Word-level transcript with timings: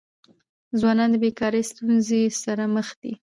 ځوانان 0.79 1.09
د 1.11 1.15
بيکاری 1.23 1.61
ستونزې 1.71 2.21
سره 2.43 2.63
مخ 2.75 2.87
دي. 3.01 3.13